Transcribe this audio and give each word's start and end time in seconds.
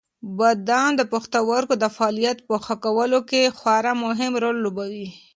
بادام 0.37 0.91
د 0.97 1.01
پښتورګو 1.11 1.75
د 1.79 1.85
فعالیت 1.95 2.37
په 2.47 2.55
ښه 2.65 2.75
کولو 2.85 3.19
کې 3.29 3.53
خورا 3.57 3.93
مهم 4.05 4.31
رول 4.43 4.57
لوبوي. 4.65 5.07